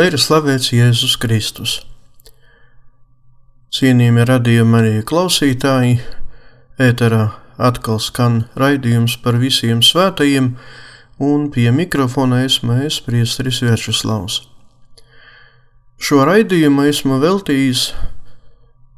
[0.00, 1.72] Lai ir slavēts Jēzus Kristus.
[3.76, 5.98] Cienījami radījumi arī klausītāji,
[6.80, 7.26] ēterā
[7.60, 10.46] atkal skan raidījums par visiem svētajiem,
[11.20, 14.38] un pie mikrofona esmu es, Priesteris Vērčeslavs.
[16.00, 17.82] Šo raidījumu esmu veltījis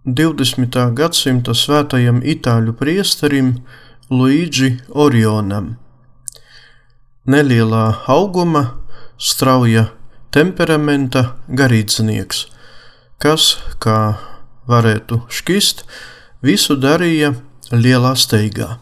[0.07, 0.79] 20.
[1.01, 3.57] gadsimta svētajam itāļu priesterim
[4.07, 5.73] Luigi Orionam.
[7.27, 8.63] Nelielā auguma,
[9.19, 9.89] strauja
[10.33, 12.47] temperamenta garīdznieks,
[13.21, 14.17] kas, kā
[14.71, 15.85] varētu šķist,
[16.43, 17.35] visu darīja
[17.73, 18.79] lielā steigā.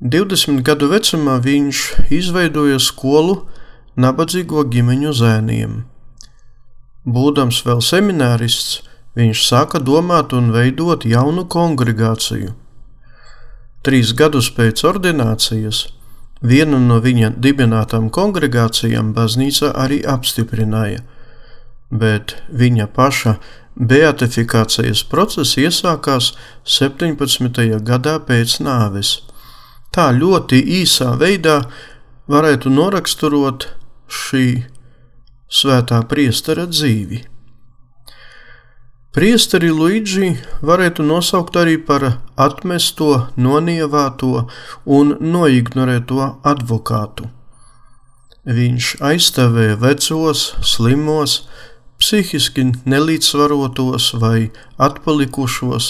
[0.00, 3.38] 20 gadu vecumā viņš izveidoja skolu
[3.96, 5.78] nabadzīgo ģimeņu zēniem.
[7.06, 8.82] Būdams vēl seminārists,
[9.16, 12.52] viņš sāka domāt un veidot jaunu kongregāciju.
[13.86, 15.86] Trīs gadus pēc ordinācijas
[16.44, 21.00] Vienu no viņa dibinātām kongregācijām baznīca arī apstiprināja,
[21.90, 23.36] bet viņa paša
[23.76, 26.34] beatifikācijas process iesākās
[26.64, 27.80] 17.
[27.80, 29.22] gadā pēc nāves.
[29.92, 31.62] Tā ļoti īsā veidā
[32.28, 33.68] varētu noraksturot
[34.08, 34.66] šī
[35.48, 37.22] svētā priestera dzīvi.
[39.16, 42.02] Priesteri Luigi varētu nosaukt arī par
[42.36, 44.42] atmesto, nonievāto
[44.84, 47.30] un noignorēto advokātu.
[48.44, 51.38] Viņš aizstāvēja vecos, slimos,
[51.96, 55.88] psihiski nelīdzsvarotos vai atpalikušos,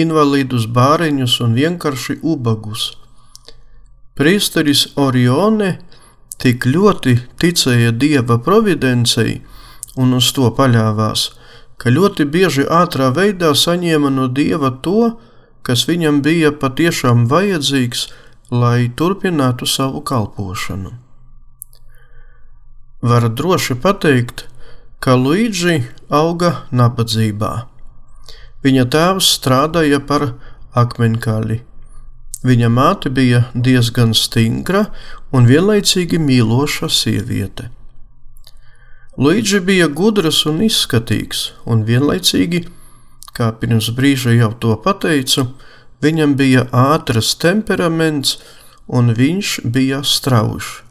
[0.00, 2.88] invalīdus, bāriņus un vienkārši ubagus.
[4.18, 5.70] Priesteris Orione
[6.42, 9.38] tik ļoti ticēja dieva providencei
[9.94, 11.28] un uz to paļāvās,
[11.78, 15.14] ka ļoti bieži ātrā veidā saņēma no dieva to,
[15.66, 18.08] kas viņam bija patiešām vajadzīgs,
[18.50, 20.92] lai turpinātu savu kalpošanu.
[23.04, 24.46] Var droši pateikt,
[25.00, 27.52] ka Luīģi auga nabadzībā.
[28.64, 30.30] Viņa tēvs strādāja par
[30.80, 31.58] akmeņkaļi.
[32.44, 34.86] Viņa māte bija diezgan stingra
[35.32, 37.70] un vienlaicīgi mīloša sieviete.
[39.14, 42.64] Luīģi bija gudrs un izskatīgs, un vienlaicīgi,
[43.30, 45.52] kā pirms brīža jau to pateicu,
[46.02, 48.40] viņam bija ātrs temperaments
[48.90, 50.82] un viņš bija strauji.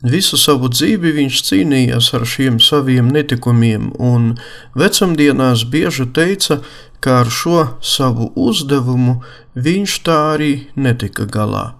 [0.00, 4.36] Visu savu dzīvi viņš cīnījās ar šiem saviem netikumiem, un
[4.78, 6.62] vecumdienās bieži teica,
[7.04, 9.18] ka ar šo savu uzdevumu
[9.58, 11.74] viņš tā arī netika galā.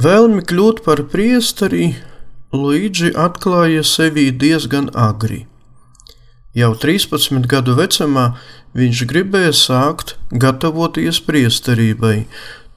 [0.00, 1.96] Vēlmi kļūt par priesteri
[2.56, 5.44] Luīģi atklāja sevi diezgan agri.
[6.56, 8.30] Jau 13 gadu vecumā
[8.76, 10.14] viņš gribēja sākt
[10.44, 12.24] gatavoties priesterībai,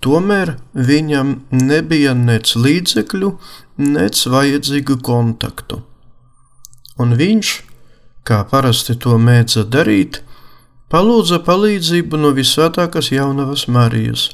[0.03, 3.29] tomēr viņam nebija nec līdzekļu,
[3.95, 5.79] nec vajadzīgu kontaktu.
[6.99, 7.53] Un viņš,
[8.27, 10.19] kā parasti to mēdza darīt,
[10.91, 14.27] palūdza palīdzību no visvētākās jaunavas Marijas.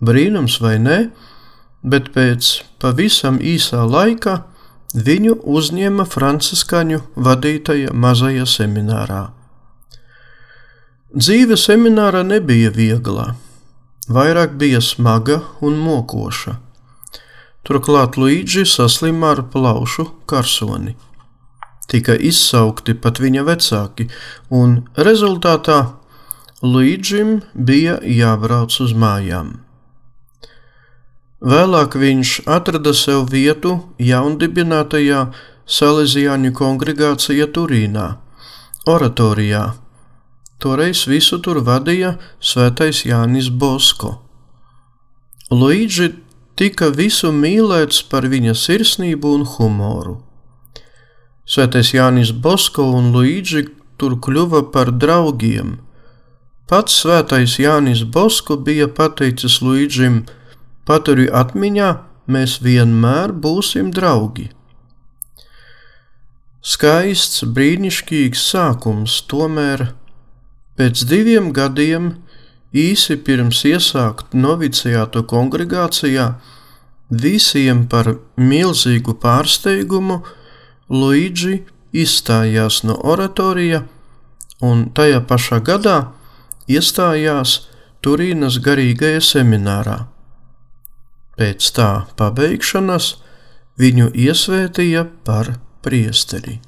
[0.00, 0.98] Brīnums vai ne?
[1.82, 4.38] Bet pēc pavisam īsā laikā
[4.94, 9.22] viņu uzņēma franciskaņu vadītāja mazajā seminārā.
[11.12, 13.34] Dzīve seminārā nebija viegla,
[14.08, 16.58] vairāk bija smaga un mokoša.
[17.62, 20.96] Turklāt Luīģi saslima ar plaušu karsoni.
[21.86, 24.08] Tika izsaukti pat viņa vecāki,
[24.50, 25.82] un rezultātā
[26.62, 29.58] Luīģim bija jābrauc uz mājām.
[31.42, 35.24] Vēlāk viņš atrada sev vietu jaundibinātajā
[35.66, 38.04] Salesiāņu kongregācija Turīnā,
[38.86, 39.62] oratorijā.
[40.62, 44.20] Toreiz visu tur vadīja svētais Jānis Bosko.
[45.50, 46.12] Luīģi
[46.54, 50.20] tika visu mīlēts par viņa sirsnību un humoru.
[51.42, 53.64] Svētais Jānis Bosko un Luīģi
[53.98, 55.80] tur kļuva par draugiem.
[56.70, 60.22] Pats svētais Jānis Bosko bija pateicis Luīģim,
[60.92, 61.86] Paturi atmiņā,
[62.28, 64.50] mēs vienmēr būsim draugi.
[66.60, 69.86] Skaists, brīnišķīgs sākums, tomēr
[70.76, 72.10] pēc diviem gadiem,
[72.76, 76.28] īsi pirms iesākt novicijātu kongregācijā,
[77.24, 80.20] visiem par milzīgu pārsteigumu
[80.92, 81.62] Luīģi
[82.04, 83.86] izstājās no oratorija
[84.60, 85.98] un tajā pašā gadā
[86.68, 87.62] iestājās
[88.04, 90.02] Turīnas garīgajā seminārā.
[91.38, 93.14] Pēc tā pabeigšanas
[93.80, 96.60] viņu iesvētīja par priesteri.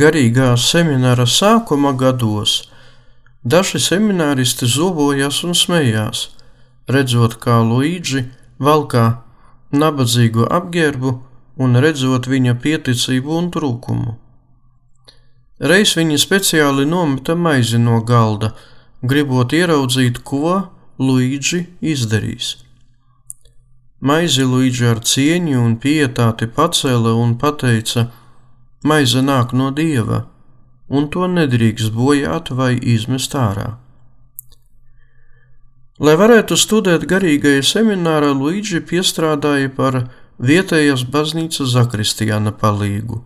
[0.00, 2.62] Garīgā semināra sākuma gados
[3.46, 6.26] daži semināristi zobojās un smējās,
[6.90, 8.24] redzot, kā Luīģi
[8.58, 9.06] valkā
[9.70, 11.12] nabadzīgu apģērbu
[11.62, 14.16] un redzot viņa pieticību un trūkumu.
[15.70, 18.52] Reiz viņi speciāli nometa maizi no galda,
[19.02, 20.66] gribot ieraudzīt, ko
[20.98, 21.62] Luīģi
[21.94, 22.56] izdarīs.
[24.00, 28.10] Maizi Luīģi ar cieņu un pietāti pacēla un teica:
[28.84, 30.26] Maize nāk no dieva,
[30.88, 33.76] un to nedrīkst bojāt vai izmest ārā.
[35.96, 40.02] Lai varētu studēt garīgajā seminārā, Luīģi piestrādāja par
[40.36, 43.22] vietējas baznīcas zakristiāna palīgu.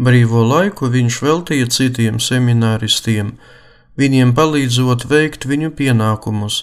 [0.00, 3.34] Brīvo laiku viņš veltīja citiem semināristiem,
[4.00, 6.62] viņiem palīdzot veikt viņu pienākumus,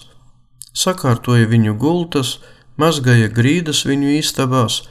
[0.73, 2.39] sakārtoja viņu gultas,
[2.77, 4.81] mazgāja grīdas viņu istabās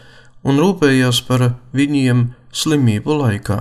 [0.46, 3.60] un rūpējās par viņiem slimību laikā.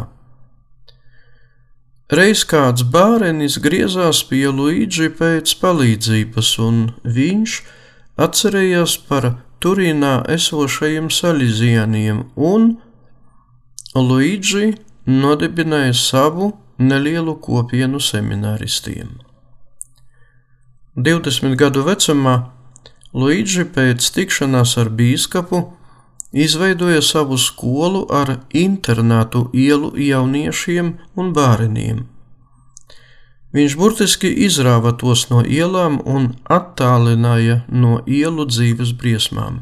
[2.12, 7.54] Reiz kāds bārenis griezās pie Luīģi pēc palīdzības, un viņš
[8.20, 9.30] atcerējās par
[9.64, 12.74] Turīnā esošajiem salīdzieniem un
[13.96, 14.74] Luīģi
[15.08, 19.22] nodibināja savu nelielu kopienu semināristiem.
[21.00, 22.36] 20 gadu vecumā
[23.16, 25.62] Luīģi pēc tikšanās ar bīskapu
[26.34, 32.06] izveidoja savu skolu ar internātu ielu jauniešiem un bērniem.
[33.52, 39.60] Viņš burtiski izrāva tos no ielām un attālināja no ielu dzīves briesmām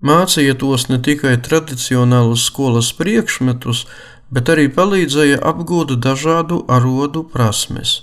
[0.00, 3.84] mācīja tos ne tikai tradicionālus skolas priekšmetus,
[4.32, 8.00] bet arī palīdzēja apgūt dažādu arodu prasmes.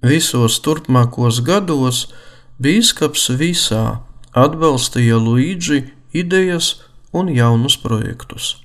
[0.00, 2.06] Visos turpmākos gados
[2.62, 4.00] bīskaps visā
[4.36, 5.84] atbalstīja Luīģi
[6.14, 6.76] idejas
[7.12, 8.56] un jaunus projektus.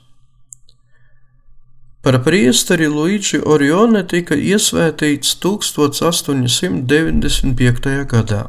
[2.06, 8.06] Par priesteri Luīģi Orione tika iesvētīts 1895.
[8.12, 8.44] gadā.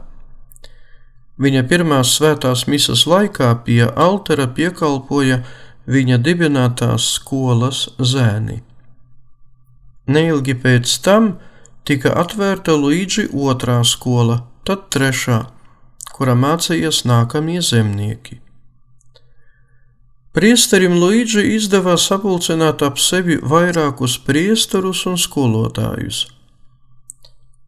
[1.40, 5.42] Viņa pirmās svētās misas laikā pie altera piekalpoja
[5.88, 8.60] viņa dibinātās skolas zēni.
[10.06, 11.40] Neilgi pēc tam
[11.88, 15.55] tika atvērta Luīģi otrā skola, tad trešā,
[16.16, 18.38] kura mācījās nākamie zemnieki.
[20.36, 26.26] Priesterim Luīģi izdevās sapulcināt ap sevi vairākus priesterus un skolotājus.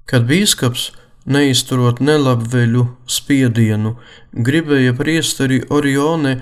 [0.09, 0.90] Kad bīskaps
[1.28, 3.95] neizturot nelabveļu spiedienu,
[4.33, 6.38] gribēja priesteri Orione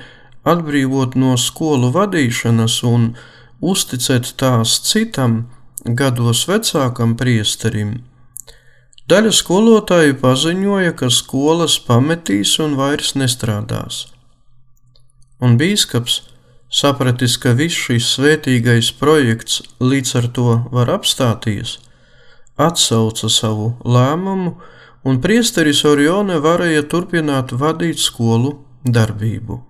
[0.47, 3.09] atbrīvot no skolu vadīšanas un
[3.63, 5.41] uzticēt tās citam,
[5.87, 7.97] gados vecākam priesterim.
[9.07, 14.01] Daļa skolotāju paziņoja, ka skolas pametīs un vairs nestrādās.
[15.39, 16.25] Un bīskaps
[16.73, 21.77] sapratis, ka viss šis svētīgais projekts līdz ar to var apstāties,
[22.59, 24.57] atsauca savu lēmumu
[25.07, 29.63] un priesteris Orione varēja turpināt vadīt skolu darbību.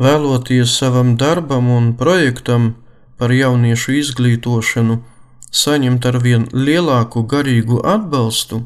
[0.00, 2.76] Vēloties savam darbam un projektam
[3.18, 5.02] par jauniešu izglītošanu
[5.50, 8.62] saņemt arvien lielāku garīgu atbalstu,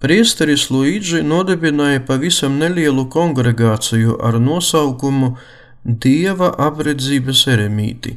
[0.00, 5.36] priesteris Luīģi nodibināja pavisam nelielu kongregāciju ar nosaukumu
[5.86, 8.16] Dieva apredzības eremīti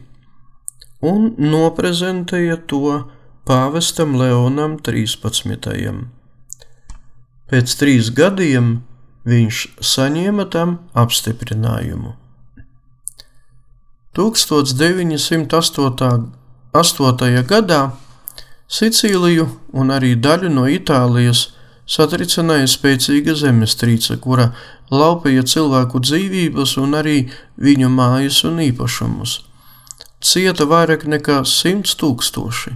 [1.02, 3.04] un noprezentēja to
[3.48, 6.04] pāvestam Leonam 13.
[7.50, 8.82] Pēc trīs gadiem
[9.30, 12.14] viņš saņēma tam apstiprinājumu.
[14.18, 16.39] 1908.
[16.74, 17.92] Gadā
[18.70, 21.48] Sicīliju un arī daļu no Itālijas
[21.90, 24.52] satricināja spēcīga zemestrīce, kura
[24.94, 27.18] laupīja cilvēku dzīvības un arī
[27.58, 29.40] viņu mājas un īpašumus.
[30.22, 32.76] Cieta vairāk nekā simts tūkstoši.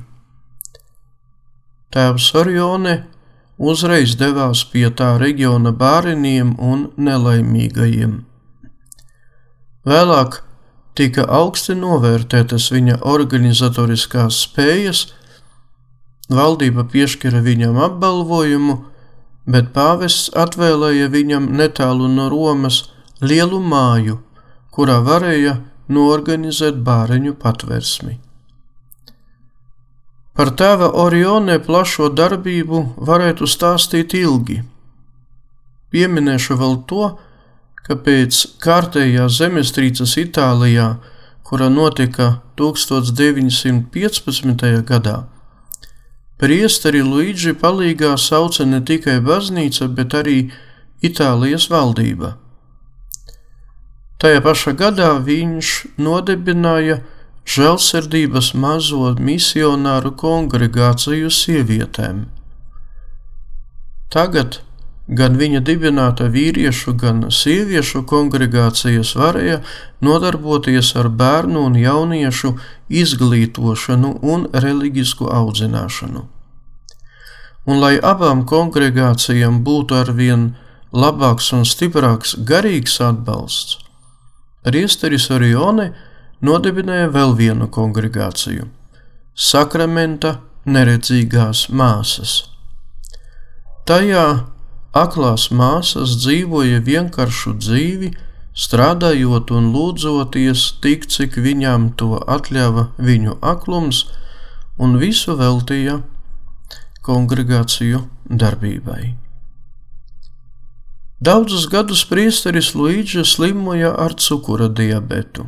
[1.94, 2.96] Tēvs Orione
[3.58, 8.16] uzreiz devās pie tā reģiona bērniem un nelaimīgajiem.
[9.86, 10.42] Vēlāk
[10.98, 15.06] tika augsti novērtētas viņa organizatoriskās spējas,
[16.30, 18.78] valdība piešķira viņam apbalvojumu,
[19.50, 22.84] bet pāvests atvēlēja viņam netālu no Romas
[23.22, 24.20] lielu māju,
[24.74, 25.58] kurā varēja
[25.90, 28.20] norganizēt bāreņu patversmi.
[30.34, 34.64] Par tēva Orione plašo darbību varētu stāstīt ilgi.
[35.94, 37.33] Pieminēšu vēl to, ka
[37.90, 40.98] pēc kārtējās zemestrīces Itālijā,
[41.44, 44.84] kura notika 1915.
[44.88, 45.24] gadā,
[46.40, 50.52] priesteri Luīģi palīgā sauca ne tikai baznīca, bet arī
[51.04, 52.38] Itālijas valdība.
[54.24, 57.02] Tajā pašā gadā viņš nodibināja
[57.44, 62.32] žēlsirdības mazo misionāru kongregāciju sievietēm.
[64.13, 64.60] Tagad
[65.08, 69.60] gan viņa dibināta vīriešu, gan sieviešu kongregācijas varēja
[70.02, 72.56] nodarboties ar bērnu un jauniešu
[72.90, 76.26] izglītošanu un reliģisku audzināšanu.
[77.64, 80.54] Un lai abām kongregācijām būtu arvien
[80.92, 83.80] labāks un stiprāks garīgs atbalsts,
[84.64, 85.90] Priesteris Orione
[86.44, 88.68] nodibināja vēl vienu kongregāciju-
[89.50, 92.44] Sakramenta neredzīgās māsas.
[93.86, 94.53] Tajā
[94.94, 98.14] aklās māsas dzīvoja vienkāršu dzīvi,
[98.54, 104.06] strādājot un lūdzoties tik, cik viņām to atļāva viņu aklums,
[104.78, 106.02] un visu veltīja
[107.04, 109.16] kongregāciju darbībai.
[111.24, 115.46] Daudzus gadus priesteris Luīģis slimoja ar cukura diabetu.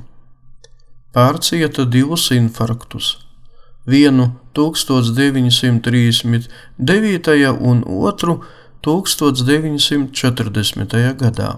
[1.16, 3.18] Pārcieta divus infarktus,
[3.86, 6.48] vienu 1939.
[7.60, 8.44] un otru
[8.86, 10.96] 1940.
[11.22, 11.52] gadā.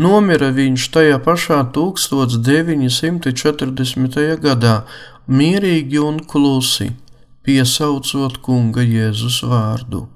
[0.00, 4.40] Nomira viņš tajā pašā 1940.
[4.40, 4.76] gadā,
[5.28, 6.88] mierīgi un klusi,
[7.44, 10.08] piesaucot kunga Jēzus vārdu.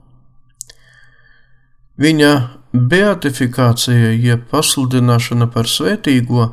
[2.00, 6.48] Viņa beatifikācija, jeb pasludināšana par svētīgo,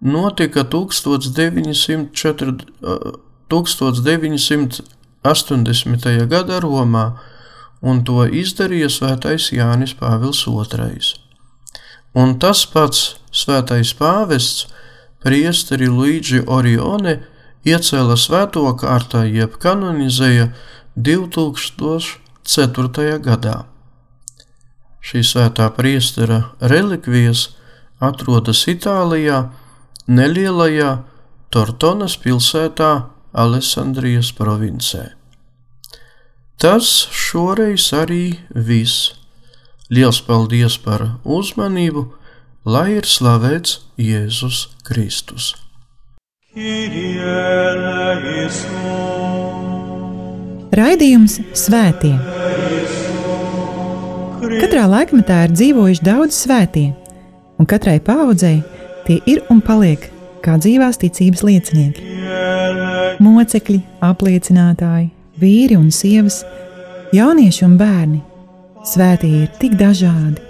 [0.00, 2.52] notika 1904,
[3.48, 4.82] 1980.
[6.30, 7.18] gadā Romā,
[7.80, 11.00] un to izdarīja Svētais Jānis Pāvils II.
[12.18, 14.66] Un tas pats Svētais Pāvests,
[15.22, 17.20] priesteri Luigi Orione,
[17.66, 20.48] iecēla svēto kārtā, jeb kanonizēja
[20.96, 23.18] 2004.
[23.22, 23.64] gadā.
[25.04, 27.48] Šī svētā priestera relikvijas
[28.00, 29.50] atrodas Itālijā,
[30.08, 30.98] nelielajā
[31.52, 35.17] Tortonas pilsētā Alessandrijas provincē.
[36.58, 39.12] Tas šoreiz arī viss.
[39.94, 42.00] Liels paldies par uzmanību,
[42.66, 45.52] lai ir slavēts Jēzus Kristus.
[50.74, 52.16] Raidījums Svētie.
[54.58, 56.88] Katrā laikmetā ir dzīvojuši daudz svētie,
[57.62, 58.56] un katrai paudzei
[59.06, 60.10] tie ir un paliek
[60.42, 62.10] kā dzīvās ticības liecinieki.
[63.22, 63.78] Mocekļi,
[64.10, 66.42] apliecinātāji, vīri un sievas,
[67.14, 68.20] jaunieši un bērni.
[68.88, 70.40] Svētie ir tik dažādi,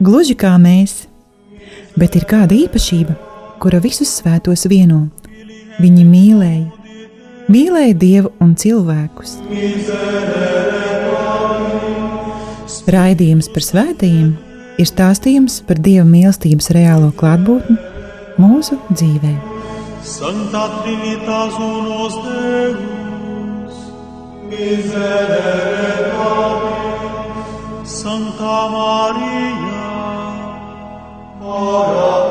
[0.00, 1.04] gluži kā mēs,
[1.98, 3.16] bet ir kāda īpašība,
[3.60, 5.06] kura visus svētos vieno.
[5.82, 6.66] Viņi mīlēja,
[7.52, 9.36] mīlēja Dievu un cilvēkus.
[12.86, 14.34] Raidījums par svētījumiem
[14.80, 17.76] ir stāstījums par Dieva mīlestības reālo klātbūtni
[18.40, 19.32] mūsu dzīvē.
[20.06, 23.05] Santa Trinitas unos Deus,
[24.48, 29.84] Miserere Domini, Sancta Maria,
[31.40, 32.25] ora